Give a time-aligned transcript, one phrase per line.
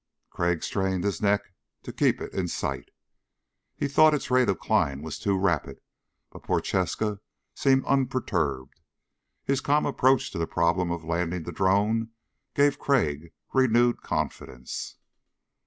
[0.31, 1.43] Crag strained his neck
[1.83, 2.89] to keep it in sight.
[3.75, 5.79] He thought its rate of climb was too rapid
[6.31, 7.19] but Prochaska
[7.53, 8.81] seemed unperturbed.
[9.43, 12.09] His calm approach to the problem of landing the drone
[12.55, 14.97] gave Crag renewed confidence.